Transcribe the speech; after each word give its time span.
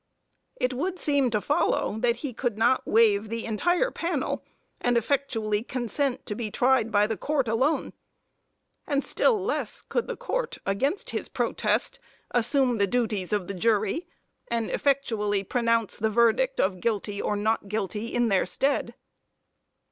It 0.55 0.73
would 0.73 0.97
seem 0.97 1.29
to 1.29 1.39
follow 1.39 1.99
that 1.99 2.15
he 2.17 2.33
could 2.33 2.57
not 2.57 2.87
waive 2.87 3.29
the 3.29 3.45
entire 3.45 3.91
panel, 3.91 4.43
and 4.79 4.97
effectually 4.97 5.61
consent 5.61 6.25
to 6.25 6.33
be 6.33 6.49
tried 6.49 6.91
by 6.91 7.05
the 7.05 7.15
Court 7.17 7.47
alone, 7.47 7.93
and 8.87 9.03
still 9.05 9.39
less 9.39 9.79
could 9.79 10.07
the 10.07 10.15
Court, 10.17 10.57
against 10.65 11.11
his 11.11 11.29
protest, 11.29 11.99
assume 12.31 12.79
the 12.79 12.87
duties 12.87 13.31
of 13.31 13.47
the 13.47 13.53
jury, 13.53 14.07
and 14.47 14.71
effectually 14.71 15.43
pronounce 15.43 15.97
the 15.97 16.09
verdict 16.09 16.59
of 16.59 16.79
guilty 16.79 17.21
or 17.21 17.35
not 17.35 17.67
guilty 17.69 18.07
in 18.07 18.29
their 18.29 18.47
stead. 18.47 18.95